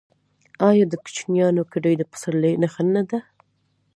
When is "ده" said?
3.09-3.19